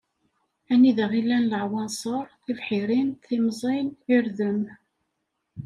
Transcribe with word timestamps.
Anida 0.71 1.05
i 1.19 1.21
llan 1.25 1.45
laɛwanṣer, 1.51 2.25
tibḥirin, 2.43 3.09
timẓin, 3.25 3.87
irden. 4.15 4.61